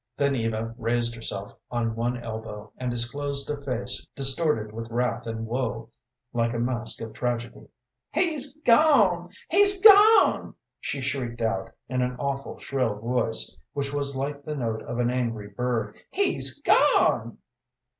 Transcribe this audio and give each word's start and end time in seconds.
Then 0.17 0.35
Eva 0.35 0.73
raised 0.79 1.13
herself 1.13 1.53
on 1.69 1.95
one 1.95 2.17
elbow, 2.17 2.71
and 2.75 2.89
disclosed 2.89 3.47
a 3.51 3.63
face 3.63 4.07
distorted 4.15 4.71
with 4.73 4.89
wrath 4.89 5.27
and 5.27 5.45
woe, 5.45 5.91
like 6.33 6.55
a 6.55 6.59
mask 6.59 7.01
of 7.01 7.13
tragedy. 7.13 7.67
"He's 8.11 8.59
gone! 8.61 9.29
he's 9.51 9.79
gone!" 9.79 10.55
she 10.79 11.01
shrieked 11.01 11.43
out, 11.43 11.69
in 11.87 12.01
an 12.01 12.15
awful, 12.17 12.57
shrill 12.57 12.95
voice, 12.95 13.55
which 13.73 13.93
was 13.93 14.15
like 14.15 14.43
the 14.43 14.55
note 14.55 14.81
of 14.81 14.97
an 14.97 15.11
angry 15.11 15.49
bird. 15.49 15.95
"He's 16.09 16.59
gone!" 16.61 17.37